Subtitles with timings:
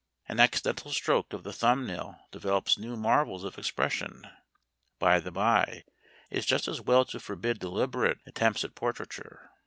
[0.27, 4.27] An accidental stroke of the thumbnail develops new marvels of expression.
[4.97, 5.83] (By the bye,
[6.31, 9.51] it's just as well to forbid deliberate attempts at portraiture.)